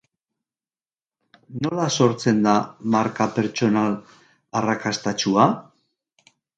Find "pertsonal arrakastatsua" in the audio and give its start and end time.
3.39-5.51